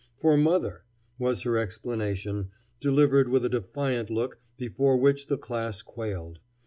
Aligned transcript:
"For 0.19 0.35
mother" 0.35 0.83
was 1.19 1.43
her 1.43 1.59
explanation, 1.59 2.49
delivered 2.79 3.29
with 3.29 3.45
a 3.45 3.49
defiant 3.49 4.09
look 4.09 4.39
before 4.57 4.97
which 4.97 5.27
the 5.27 5.37
class 5.37 5.83
quailed. 5.83 6.39